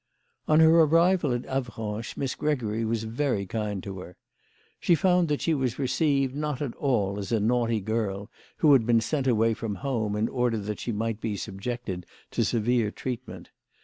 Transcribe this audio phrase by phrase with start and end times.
[0.47, 4.17] On her arrival at Avranches Miss Gregory was very kind to her.
[4.79, 8.87] She found that she was received not at all as a naughty girl who had
[8.87, 13.51] been sent away from home in order that she might be subjected to severe treatment.